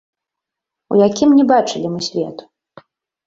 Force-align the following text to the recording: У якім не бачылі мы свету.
У 0.95 0.97
якім 1.07 1.29
не 1.39 1.45
бачылі 1.51 1.87
мы 1.97 2.01
свету. 2.07 2.43